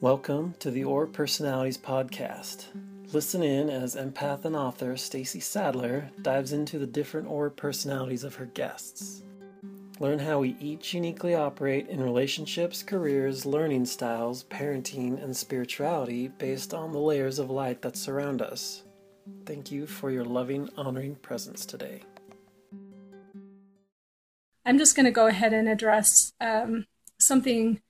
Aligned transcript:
Welcome 0.00 0.54
to 0.60 0.70
the 0.70 0.84
Aura 0.84 1.08
Personalities 1.08 1.76
podcast. 1.76 2.66
Listen 3.12 3.42
in 3.42 3.68
as 3.68 3.96
empath 3.96 4.44
and 4.44 4.54
author 4.54 4.96
Stacy 4.96 5.40
Sadler 5.40 6.08
dives 6.22 6.52
into 6.52 6.78
the 6.78 6.86
different 6.86 7.26
Aura 7.26 7.50
personalities 7.50 8.22
of 8.22 8.36
her 8.36 8.44
guests. 8.44 9.24
Learn 9.98 10.20
how 10.20 10.38
we 10.38 10.56
each 10.60 10.94
uniquely 10.94 11.34
operate 11.34 11.88
in 11.88 12.00
relationships, 12.00 12.80
careers, 12.80 13.44
learning 13.44 13.86
styles, 13.86 14.44
parenting, 14.44 15.20
and 15.20 15.36
spirituality 15.36 16.28
based 16.28 16.72
on 16.72 16.92
the 16.92 17.00
layers 17.00 17.40
of 17.40 17.50
light 17.50 17.82
that 17.82 17.96
surround 17.96 18.40
us. 18.40 18.84
Thank 19.46 19.72
you 19.72 19.84
for 19.88 20.12
your 20.12 20.24
loving, 20.24 20.70
honoring 20.76 21.16
presence 21.16 21.66
today. 21.66 22.02
I'm 24.64 24.78
just 24.78 24.94
going 24.94 25.06
to 25.06 25.10
go 25.10 25.26
ahead 25.26 25.52
and 25.52 25.68
address 25.68 26.30
um, 26.40 26.86
something 27.18 27.80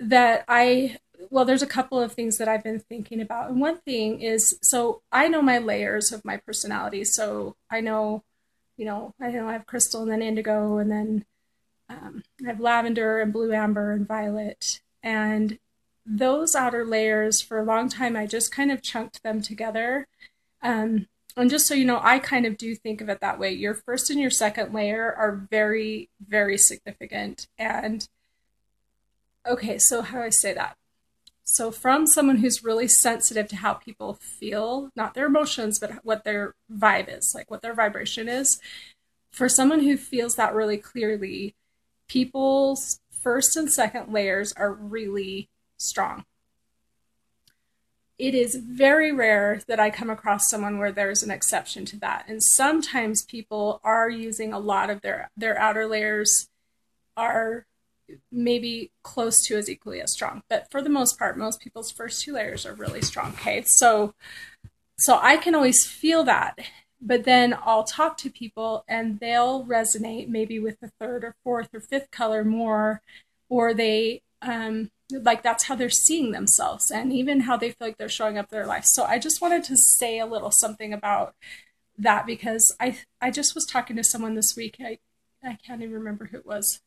that 0.00 0.44
I, 0.48 0.98
well, 1.30 1.44
there's 1.44 1.62
a 1.62 1.66
couple 1.66 2.00
of 2.00 2.12
things 2.12 2.38
that 2.38 2.48
I've 2.48 2.64
been 2.64 2.80
thinking 2.80 3.20
about. 3.20 3.50
And 3.50 3.60
one 3.60 3.78
thing 3.78 4.20
is 4.20 4.58
so 4.62 5.02
I 5.12 5.28
know 5.28 5.42
my 5.42 5.58
layers 5.58 6.12
of 6.12 6.24
my 6.24 6.36
personality. 6.36 7.04
So 7.04 7.56
I 7.70 7.80
know, 7.80 8.22
you 8.76 8.84
know, 8.84 9.14
I 9.20 9.30
know 9.30 9.48
I 9.48 9.52
have 9.52 9.66
crystal 9.66 10.02
and 10.02 10.10
then 10.10 10.22
indigo 10.22 10.78
and 10.78 10.90
then 10.90 11.24
um, 11.88 12.22
I 12.42 12.48
have 12.48 12.60
lavender 12.60 13.20
and 13.20 13.32
blue 13.32 13.52
amber 13.52 13.92
and 13.92 14.06
violet. 14.06 14.80
And 15.02 15.58
those 16.06 16.54
outer 16.54 16.84
layers, 16.84 17.40
for 17.40 17.58
a 17.58 17.64
long 17.64 17.88
time, 17.88 18.16
I 18.16 18.26
just 18.26 18.52
kind 18.52 18.70
of 18.70 18.82
chunked 18.82 19.22
them 19.22 19.40
together. 19.42 20.06
Um, 20.62 21.06
and 21.36 21.50
just 21.50 21.66
so 21.66 21.74
you 21.74 21.84
know, 21.84 22.00
I 22.02 22.18
kind 22.18 22.46
of 22.46 22.56
do 22.56 22.74
think 22.74 23.00
of 23.00 23.08
it 23.08 23.20
that 23.20 23.38
way. 23.38 23.52
Your 23.52 23.74
first 23.74 24.10
and 24.10 24.20
your 24.20 24.30
second 24.30 24.72
layer 24.72 25.12
are 25.12 25.46
very, 25.50 26.10
very 26.20 26.56
significant. 26.56 27.48
And 27.58 28.06
okay, 29.46 29.78
so 29.78 30.02
how 30.02 30.18
do 30.18 30.24
I 30.24 30.30
say 30.30 30.52
that? 30.54 30.76
So, 31.44 31.70
from 31.70 32.06
someone 32.06 32.38
who's 32.38 32.64
really 32.64 32.88
sensitive 32.88 33.48
to 33.48 33.56
how 33.56 33.74
people 33.74 34.14
feel, 34.14 34.90
not 34.96 35.14
their 35.14 35.26
emotions, 35.26 35.78
but 35.78 36.04
what 36.04 36.24
their 36.24 36.54
vibe 36.72 37.14
is, 37.14 37.32
like 37.34 37.50
what 37.50 37.60
their 37.60 37.74
vibration 37.74 38.28
is, 38.28 38.58
for 39.30 39.48
someone 39.48 39.80
who 39.80 39.96
feels 39.96 40.36
that 40.36 40.54
really 40.54 40.78
clearly, 40.78 41.54
people's 42.08 43.00
first 43.22 43.56
and 43.56 43.70
second 43.70 44.12
layers 44.12 44.52
are 44.54 44.72
really 44.72 45.48
strong 45.76 46.24
it 48.18 48.34
is 48.34 48.54
very 48.54 49.12
rare 49.12 49.60
that 49.66 49.80
I 49.80 49.90
come 49.90 50.08
across 50.08 50.48
someone 50.48 50.78
where 50.78 50.92
there's 50.92 51.22
an 51.22 51.30
exception 51.30 51.84
to 51.86 51.96
that. 51.98 52.24
And 52.28 52.42
sometimes 52.42 53.24
people 53.24 53.80
are 53.82 54.08
using 54.08 54.52
a 54.52 54.58
lot 54.58 54.90
of 54.90 55.00
their 55.00 55.30
their 55.36 55.58
outer 55.58 55.86
layers 55.86 56.48
are 57.16 57.66
maybe 58.30 58.90
close 59.02 59.44
to 59.46 59.56
as 59.56 59.70
equally 59.70 60.00
as 60.00 60.12
strong. 60.12 60.42
But 60.48 60.70
for 60.70 60.82
the 60.82 60.90
most 60.90 61.18
part, 61.18 61.38
most 61.38 61.60
people's 61.60 61.90
first 61.90 62.22
two 62.22 62.34
layers 62.34 62.66
are 62.66 62.74
really 62.74 63.02
strong. 63.02 63.30
Okay. 63.32 63.62
So 63.66 64.14
so 64.98 65.18
I 65.20 65.36
can 65.36 65.54
always 65.54 65.86
feel 65.86 66.24
that. 66.24 66.58
But 67.00 67.24
then 67.24 67.56
I'll 67.64 67.84
talk 67.84 68.16
to 68.18 68.30
people 68.30 68.84
and 68.88 69.20
they'll 69.20 69.64
resonate 69.64 70.28
maybe 70.28 70.58
with 70.58 70.80
the 70.80 70.90
third 71.00 71.24
or 71.24 71.36
fourth 71.44 71.68
or 71.74 71.80
fifth 71.80 72.10
color 72.10 72.44
more, 72.44 73.02
or 73.48 73.74
they 73.74 74.22
um, 74.40 74.90
like 75.10 75.42
that's 75.42 75.64
how 75.64 75.74
they're 75.74 75.90
seeing 75.90 76.32
themselves 76.32 76.90
and 76.90 77.12
even 77.12 77.40
how 77.40 77.56
they 77.56 77.70
feel 77.70 77.88
like 77.88 77.98
they're 77.98 78.08
showing 78.08 78.38
up 78.38 78.48
their 78.48 78.66
life. 78.66 78.84
So 78.86 79.04
I 79.04 79.18
just 79.18 79.42
wanted 79.42 79.64
to 79.64 79.76
say 79.76 80.18
a 80.18 80.26
little 80.26 80.50
something 80.50 80.92
about 80.92 81.34
that 81.98 82.26
because 82.26 82.74
I 82.80 82.98
I 83.20 83.30
just 83.30 83.54
was 83.54 83.66
talking 83.66 83.96
to 83.96 84.04
someone 84.04 84.34
this 84.34 84.54
week. 84.56 84.76
I 84.80 84.98
I 85.42 85.58
can't 85.64 85.82
even 85.82 85.94
remember 85.94 86.26
who 86.26 86.38
it 86.38 86.46
was. 86.46 86.80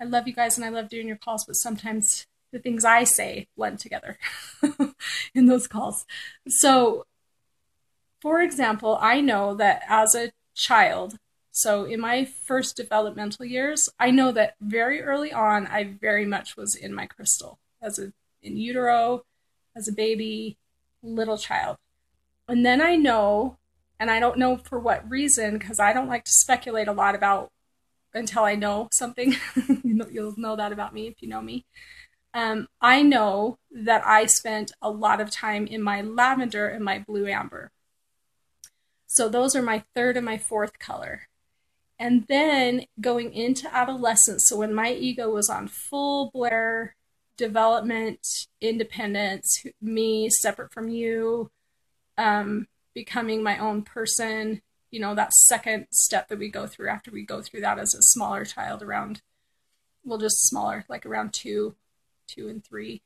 I 0.00 0.04
love 0.04 0.26
you 0.26 0.32
guys 0.32 0.56
and 0.56 0.64
I 0.64 0.70
love 0.70 0.88
doing 0.88 1.06
your 1.06 1.16
calls, 1.16 1.44
but 1.44 1.56
sometimes 1.56 2.26
the 2.52 2.58
things 2.58 2.84
I 2.84 3.04
say 3.04 3.46
blend 3.56 3.78
together 3.78 4.18
in 5.34 5.46
those 5.46 5.68
calls. 5.68 6.04
So 6.48 7.04
for 8.20 8.42
example, 8.42 8.98
I 9.00 9.20
know 9.20 9.54
that 9.54 9.82
as 9.88 10.14
a 10.14 10.32
child, 10.54 11.18
so 11.52 11.84
in 11.84 12.00
my 12.00 12.24
first 12.24 12.76
developmental 12.76 13.44
years, 13.46 13.88
I 13.98 14.10
know 14.10 14.30
that 14.32 14.56
very 14.60 15.02
early 15.02 15.32
on, 15.32 15.66
I 15.66 15.84
very 15.84 16.26
much 16.26 16.56
was 16.56 16.74
in 16.74 16.94
my 16.94 17.06
crystal 17.06 17.58
as 17.82 17.98
a 17.98 18.12
in 18.42 18.56
utero, 18.56 19.24
as 19.76 19.88
a 19.88 19.92
baby, 19.92 20.56
little 21.02 21.38
child. 21.38 21.76
And 22.48 22.64
then 22.64 22.80
I 22.80 22.96
know, 22.96 23.58
and 23.98 24.10
I 24.10 24.18
don't 24.18 24.38
know 24.38 24.56
for 24.56 24.78
what 24.78 25.08
reason, 25.08 25.58
because 25.58 25.78
I 25.78 25.92
don't 25.92 26.08
like 26.08 26.24
to 26.24 26.32
speculate 26.32 26.88
a 26.88 26.92
lot 26.92 27.14
about 27.14 27.50
until 28.14 28.44
I 28.44 28.54
know 28.54 28.88
something. 28.92 29.36
You'll 29.84 30.34
know 30.36 30.56
that 30.56 30.72
about 30.72 30.94
me 30.94 31.06
if 31.06 31.22
you 31.22 31.28
know 31.28 31.42
me. 31.42 31.64
Um, 32.32 32.68
I 32.80 33.02
know 33.02 33.58
that 33.70 34.06
I 34.06 34.26
spent 34.26 34.72
a 34.80 34.90
lot 34.90 35.20
of 35.20 35.30
time 35.30 35.66
in 35.66 35.82
my 35.82 36.00
lavender 36.00 36.68
and 36.68 36.84
my 36.84 36.98
blue 37.00 37.26
amber. 37.26 37.72
So 39.06 39.28
those 39.28 39.56
are 39.56 39.62
my 39.62 39.82
third 39.94 40.16
and 40.16 40.24
my 40.24 40.38
fourth 40.38 40.78
color. 40.78 41.28
And 41.98 42.26
then 42.28 42.86
going 43.00 43.34
into 43.34 43.72
adolescence, 43.74 44.46
so 44.48 44.56
when 44.56 44.72
my 44.72 44.92
ego 44.92 45.28
was 45.30 45.50
on 45.50 45.68
full 45.68 46.30
blare 46.32 46.96
development, 47.36 48.20
independence, 48.60 49.64
me 49.82 50.30
separate 50.30 50.72
from 50.72 50.88
you, 50.88 51.50
um, 52.16 52.68
becoming 52.94 53.42
my 53.42 53.58
own 53.58 53.82
person, 53.82 54.62
you 54.90 55.00
know, 55.00 55.14
that 55.14 55.32
second 55.32 55.86
step 55.90 56.28
that 56.28 56.38
we 56.38 56.48
go 56.48 56.66
through 56.66 56.88
after 56.88 57.10
we 57.10 57.24
go 57.24 57.42
through 57.42 57.60
that 57.60 57.78
as 57.78 57.94
a 57.94 58.02
smaller 58.02 58.44
child 58.44 58.82
around, 58.82 59.22
well, 60.04 60.18
just 60.18 60.48
smaller, 60.48 60.84
like 60.88 61.06
around 61.06 61.32
two, 61.32 61.74
two 62.26 62.48
and 62.48 62.64
three. 62.64 63.02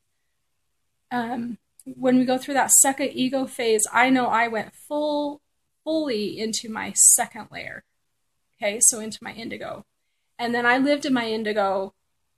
Um, 1.10 1.58
when 1.84 2.18
we 2.18 2.24
go 2.24 2.38
through 2.38 2.54
that 2.54 2.70
second 2.70 3.10
ego 3.12 3.46
phase, 3.46 3.86
I 3.92 4.10
know 4.10 4.26
I 4.26 4.48
went 4.48 4.74
full, 4.74 5.42
fully 5.84 6.38
into 6.38 6.68
my 6.70 6.92
second 6.94 7.48
layer 7.50 7.84
Okay, 8.64 8.78
so 8.80 9.00
into 9.00 9.18
my 9.22 9.32
indigo. 9.32 9.84
And 10.38 10.54
then 10.54 10.66
I 10.66 10.78
lived 10.78 11.04
in 11.04 11.12
my 11.12 11.28
indigo 11.28 11.94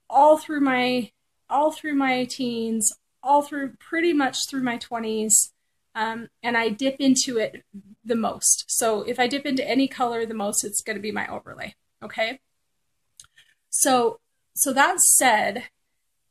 all 0.09 0.37
through 0.37 0.61
my 0.61 1.11
all 1.49 1.71
through 1.71 1.95
my 1.95 2.25
teens, 2.25 2.91
all 3.23 3.41
through 3.41 3.73
pretty 3.79 4.13
much 4.13 4.49
through 4.49 4.63
my 4.63 4.77
20s. 4.77 5.51
Um, 5.97 6.29
and 6.43 6.55
I 6.55 6.69
dip 6.69 6.97
into 6.99 7.39
it 7.39 7.63
the 8.05 8.15
most. 8.15 8.65
So 8.67 9.01
if 9.01 9.19
I 9.19 9.27
dip 9.27 9.47
into 9.47 9.67
any 9.67 9.87
color 9.87 10.25
the 10.25 10.35
most, 10.35 10.63
it's 10.63 10.83
going 10.83 10.95
to 10.95 11.01
be 11.01 11.11
my 11.11 11.27
overlay. 11.27 11.73
Okay. 12.03 12.39
So, 13.71 14.19
so 14.55 14.73
that 14.73 14.99
said, 14.99 15.63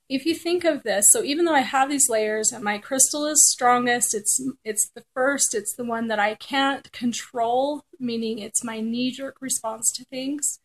if 0.08 0.24
you 0.24 0.36
think 0.36 0.64
of 0.64 0.84
this, 0.84 1.06
so 1.10 1.24
even 1.24 1.44
though 1.44 1.54
I 1.54 1.62
have 1.62 1.90
these 1.90 2.08
layers 2.08 2.52
and 2.52 2.62
my 2.62 2.78
crystal 2.78 3.26
is 3.26 3.50
strongest, 3.50 4.14
it's 4.14 4.40
it's 4.62 4.88
the 4.94 5.02
first, 5.14 5.52
it's 5.52 5.74
the 5.74 5.84
one 5.84 6.06
that 6.06 6.20
I 6.20 6.36
can't 6.36 6.92
control, 6.92 7.82
meaning 7.98 8.38
it's 8.38 8.62
my 8.62 8.78
knee-jerk 8.80 9.38
response 9.40 9.90
to 9.96 10.04
things. 10.04 10.60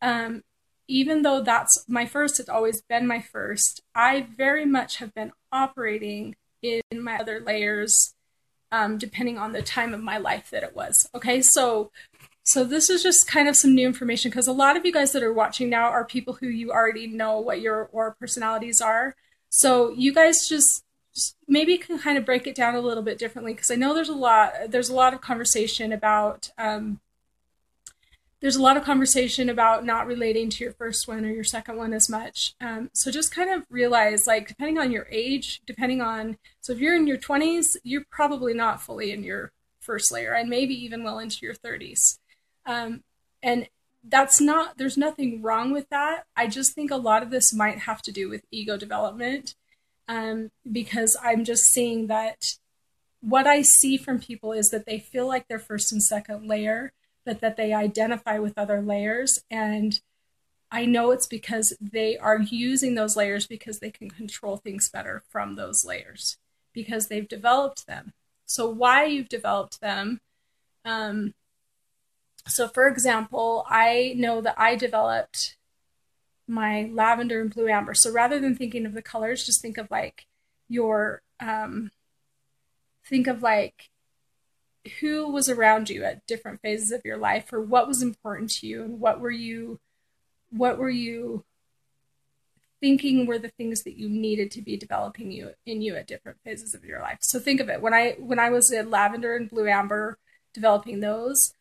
Um, 0.00 0.44
even 0.86 1.22
though 1.22 1.42
that's 1.42 1.84
my 1.88 2.06
first, 2.06 2.38
it's 2.38 2.48
always 2.48 2.80
been 2.82 3.08
my 3.08 3.20
first. 3.20 3.82
I 3.92 4.28
very 4.36 4.66
much 4.66 4.98
have 4.98 5.12
been 5.14 5.32
operating 5.50 6.36
in 6.62 6.82
my 6.92 7.18
other 7.18 7.40
layers, 7.40 8.14
um, 8.72 8.98
depending 8.98 9.38
on 9.38 9.52
the 9.52 9.62
time 9.62 9.94
of 9.94 10.02
my 10.02 10.18
life 10.18 10.50
that 10.50 10.62
it 10.62 10.74
was. 10.74 11.08
Okay, 11.14 11.42
so 11.42 11.90
so 12.46 12.62
this 12.62 12.88
is 12.88 13.02
just 13.02 13.26
kind 13.26 13.48
of 13.48 13.56
some 13.56 13.74
new 13.74 13.86
information 13.86 14.30
because 14.30 14.46
a 14.46 14.52
lot 14.52 14.76
of 14.76 14.86
you 14.86 14.92
guys 14.92 15.10
that 15.12 15.22
are 15.24 15.32
watching 15.32 15.68
now 15.68 15.86
are 15.88 16.04
people 16.04 16.34
who 16.34 16.46
you 16.46 16.70
already 16.70 17.08
know 17.08 17.40
what 17.40 17.60
your 17.60 17.88
aura 17.92 18.14
personalities 18.14 18.80
are. 18.80 19.16
So 19.48 19.90
you 19.90 20.14
guys 20.14 20.46
just, 20.48 20.84
just 21.12 21.36
maybe 21.48 21.76
can 21.76 21.98
kind 21.98 22.16
of 22.16 22.24
break 22.24 22.46
it 22.46 22.54
down 22.54 22.76
a 22.76 22.80
little 22.80 23.02
bit 23.02 23.18
differently 23.18 23.52
because 23.52 23.70
I 23.72 23.74
know 23.74 23.94
there's 23.94 24.08
a 24.08 24.14
lot 24.14 24.52
there's 24.68 24.88
a 24.88 24.94
lot 24.94 25.12
of 25.12 25.20
conversation 25.20 25.92
about 25.92 26.50
um, 26.56 27.00
there's 28.40 28.56
a 28.56 28.62
lot 28.62 28.76
of 28.76 28.84
conversation 28.84 29.48
about 29.48 29.84
not 29.84 30.06
relating 30.06 30.50
to 30.50 30.64
your 30.64 30.72
first 30.72 31.08
one 31.08 31.24
or 31.24 31.30
your 31.30 31.44
second 31.44 31.76
one 31.76 31.92
as 31.92 32.08
much. 32.10 32.54
Um, 32.60 32.90
so 32.92 33.10
just 33.10 33.34
kind 33.34 33.50
of 33.50 33.64
realize, 33.70 34.26
like, 34.26 34.48
depending 34.48 34.78
on 34.78 34.92
your 34.92 35.06
age, 35.10 35.62
depending 35.66 36.02
on, 36.02 36.36
so 36.60 36.72
if 36.72 36.78
you're 36.78 36.94
in 36.94 37.06
your 37.06 37.16
20s, 37.16 37.76
you're 37.82 38.04
probably 38.10 38.52
not 38.52 38.82
fully 38.82 39.10
in 39.10 39.24
your 39.24 39.52
first 39.80 40.12
layer 40.12 40.34
and 40.34 40.50
maybe 40.50 40.74
even 40.74 41.02
well 41.02 41.18
into 41.18 41.38
your 41.42 41.54
30s. 41.54 42.18
Um, 42.66 43.04
and 43.42 43.68
that's 44.04 44.40
not, 44.40 44.76
there's 44.76 44.98
nothing 44.98 45.40
wrong 45.40 45.72
with 45.72 45.88
that. 45.88 46.24
I 46.36 46.46
just 46.46 46.74
think 46.74 46.90
a 46.90 46.96
lot 46.96 47.22
of 47.22 47.30
this 47.30 47.54
might 47.54 47.78
have 47.80 48.02
to 48.02 48.12
do 48.12 48.28
with 48.28 48.44
ego 48.50 48.76
development 48.76 49.54
um, 50.08 50.50
because 50.70 51.16
I'm 51.22 51.44
just 51.44 51.64
seeing 51.64 52.06
that 52.08 52.38
what 53.20 53.46
I 53.46 53.62
see 53.62 53.96
from 53.96 54.20
people 54.20 54.52
is 54.52 54.68
that 54.68 54.86
they 54.86 54.98
feel 54.98 55.26
like 55.26 55.48
they're 55.48 55.58
first 55.58 55.90
and 55.90 56.02
second 56.02 56.46
layer, 56.46 56.92
but 57.26 57.40
that 57.40 57.58
they 57.58 57.74
identify 57.74 58.38
with 58.38 58.56
other 58.56 58.80
layers. 58.80 59.40
And 59.50 60.00
I 60.70 60.86
know 60.86 61.10
it's 61.10 61.26
because 61.26 61.76
they 61.78 62.16
are 62.16 62.40
using 62.40 62.94
those 62.94 63.16
layers 63.16 63.46
because 63.46 63.80
they 63.80 63.90
can 63.90 64.08
control 64.08 64.56
things 64.56 64.88
better 64.88 65.22
from 65.28 65.56
those 65.56 65.84
layers 65.84 66.38
because 66.72 67.08
they've 67.08 67.28
developed 67.28 67.86
them. 67.86 68.14
So, 68.46 68.70
why 68.70 69.04
you've 69.04 69.28
developed 69.28 69.80
them 69.80 70.20
um, 70.86 71.34
so, 72.48 72.68
for 72.68 72.86
example, 72.86 73.66
I 73.68 74.14
know 74.16 74.40
that 74.40 74.54
I 74.56 74.76
developed 74.76 75.56
my 76.46 76.88
lavender 76.92 77.40
and 77.40 77.52
blue 77.52 77.68
amber. 77.68 77.92
So 77.92 78.12
rather 78.12 78.38
than 78.38 78.54
thinking 78.54 78.86
of 78.86 78.94
the 78.94 79.02
colors, 79.02 79.44
just 79.44 79.60
think 79.60 79.78
of 79.78 79.90
like 79.90 80.26
your 80.68 81.22
um, 81.40 81.90
think 83.04 83.26
of 83.26 83.42
like 83.42 83.90
who 85.00 85.28
was 85.30 85.48
around 85.48 85.90
you 85.90 86.04
at 86.04 86.26
different 86.26 86.60
phases 86.60 86.92
of 86.92 87.02
your 87.04 87.16
life 87.16 87.52
or 87.52 87.60
what 87.60 87.88
was 87.88 88.02
important 88.02 88.50
to 88.50 88.66
you 88.66 88.82
and 88.82 89.00
what 89.00 89.20
were 89.20 89.30
you 89.30 89.80
what 90.50 90.78
were 90.78 90.90
you 90.90 91.44
thinking 92.80 93.26
were 93.26 93.38
the 93.38 93.48
things 93.48 93.82
that 93.84 93.98
you 93.98 94.08
needed 94.08 94.50
to 94.50 94.62
be 94.62 94.76
developing 94.76 95.32
you 95.32 95.50
in 95.64 95.80
you 95.80 95.96
at 95.96 96.06
different 96.06 96.38
phases 96.44 96.74
of 96.74 96.84
your 96.84 97.00
life? 97.00 97.18
So 97.20 97.38
think 97.38 97.60
of 97.60 97.68
it. 97.68 97.80
When 97.80 97.94
i 97.94 98.16
when 98.18 98.38
i 98.38 98.50
was 98.50 98.70
in 98.70 98.90
lavender 98.90 99.36
and 99.36 99.50
blue 99.50 99.68
amber 99.68 100.18
developing 100.54 101.00
those 101.00 101.52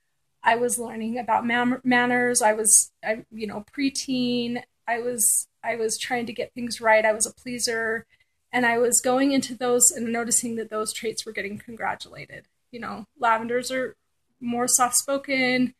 i 0.43 0.55
was 0.55 0.79
learning 0.79 1.17
about 1.17 1.45
man- 1.45 1.81
manners. 1.83 2.41
I 2.41 2.53
was 2.53 2.91
i 3.03 3.25
you 3.31 3.47
know 3.47 3.65
preteen. 3.75 4.63
I 4.87 4.99
was 4.99 5.47
i 5.63 5.75
was 5.75 5.97
trying 5.97 6.25
to 6.27 6.33
get 6.33 6.53
things 6.53 6.81
right. 6.81 7.05
I 7.05 7.13
was 7.13 7.25
a 7.25 7.33
pleaser. 7.33 8.05
And 8.51 8.65
i 8.65 8.77
was 8.77 9.01
going 9.01 9.31
into 9.31 9.55
those 9.55 9.91
and 9.91 10.11
noticing 10.11 10.55
that 10.55 10.69
those 10.69 10.93
traits 10.93 11.25
were 11.25 11.33
getting 11.33 11.57
congratulated 11.57 12.47
you 12.75 12.81
know, 12.81 13.05
lavenders 13.17 13.71
are 13.71 13.95
more 14.41 14.67
soft 14.67 14.97
spoken, 14.97 15.73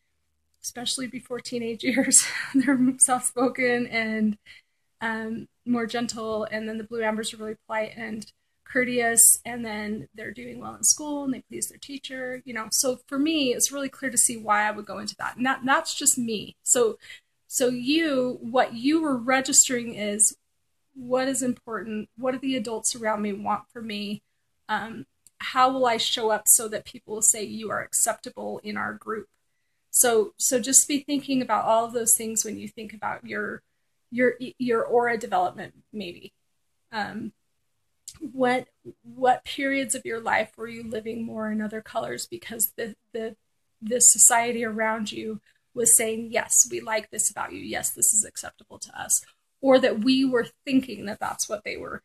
especially 0.64 1.08
before 1.08 1.42
teenage 1.42 1.84
years. 1.84 2.26
They're 2.56 2.80
soft 3.00 3.28
spoken 3.28 3.86
and 3.88 4.38
um, 5.02 5.50
more 5.66 5.88
gentle. 5.88 6.46
And 6.46 6.70
then 6.70 6.78
the 6.78 6.86
blue 6.86 7.04
ambers 7.04 7.34
are 7.34 7.38
really 7.38 7.58
polite 7.68 7.92
and 7.98 8.26
courteous. 8.64 9.42
And 9.44 9.66
then 9.66 10.08
they're 10.16 10.32
doing 10.32 10.62
well 10.62 10.74
in 10.74 10.86
school 10.86 11.26
and 11.26 11.34
they 11.34 11.44
please 11.50 11.68
their 11.68 11.78
teacher, 11.78 12.42
you 12.46 12.54
know. 12.54 12.70
So 12.72 13.00
for 13.08 13.20
me, 13.20 13.54
it's 13.54 13.74
really 13.74 13.90
clear 13.90 14.10
to 14.10 14.18
see 14.18 14.38
why 14.38 14.66
I 14.66 14.72
would 14.72 14.86
go 14.86 15.00
into 15.00 15.18
that. 15.20 15.36
And 15.36 15.46
that, 15.46 15.64
that's 15.66 15.94
just 15.94 16.18
me. 16.18 16.56
So, 16.64 16.98
so 17.46 17.68
you, 17.68 18.38
what 18.40 18.74
you 18.74 19.02
were 19.02 19.18
registering 19.18 19.96
is 19.96 20.38
what 20.94 21.28
is 21.28 21.44
important? 21.44 22.08
What 22.18 22.32
do 22.32 22.40
the 22.40 22.56
adults 22.56 22.96
around 22.96 23.22
me 23.22 23.34
want 23.34 23.64
for 23.74 23.82
me? 23.82 24.22
Um, 24.70 25.06
how 25.40 25.72
will 25.72 25.86
I 25.86 25.98
show 25.98 26.32
up 26.32 26.44
so 26.48 26.68
that 26.70 26.86
people 26.86 27.16
will 27.16 27.22
say 27.22 27.44
you 27.44 27.70
are 27.72 27.82
acceptable 27.82 28.60
in 28.64 28.78
our 28.78 28.94
group? 28.94 29.28
So 29.92 30.34
so 30.38 30.60
just 30.60 30.88
be 30.88 31.00
thinking 31.00 31.42
about 31.42 31.66
all 31.66 31.86
of 31.86 31.94
those 31.94 32.16
things 32.16 32.44
when 32.44 32.58
you 32.58 32.68
think 32.68 32.94
about 32.94 33.26
your 33.26 33.62
your 34.12 34.36
your 34.58 34.84
aura 34.84 35.18
development 35.18 35.74
maybe. 35.94 36.34
Um, 36.92 37.34
what 38.20 38.68
what 39.04 39.44
periods 39.44 39.96
of 39.96 40.06
your 40.06 40.20
life 40.20 40.52
were 40.58 40.68
you 40.68 40.84
living 40.84 41.26
more 41.26 41.52
in 41.52 41.62
other 41.62 41.82
colors 41.82 42.28
because 42.28 42.72
the 42.78 42.96
the 43.14 43.36
the 43.82 44.00
society 44.00 44.64
around 44.64 45.12
you 45.12 45.42
was 45.74 45.98
saying 45.98 46.30
yes 46.32 46.68
we 46.72 46.80
like 46.80 47.10
this 47.12 47.30
about 47.30 47.52
you 47.52 47.60
yes 47.60 47.90
this 47.90 48.14
is 48.14 48.26
acceptable 48.26 48.80
to 48.80 49.00
us 49.00 49.24
or 49.62 49.80
that 49.80 50.00
we 50.00 50.24
were 50.24 50.48
thinking 50.66 51.06
that 51.06 51.20
that's 51.20 51.50
what 51.50 51.64
they 51.64 51.76
were 51.76 52.02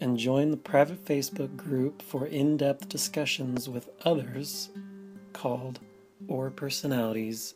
And 0.00 0.18
join 0.18 0.50
the 0.50 0.56
private 0.56 1.04
Facebook 1.04 1.56
group 1.56 2.02
for 2.02 2.26
in 2.26 2.56
depth 2.56 2.88
discussions 2.88 3.68
with 3.68 3.88
others 4.04 4.70
called 5.32 5.78
Aura 6.28 6.50
Personalities 6.50 7.54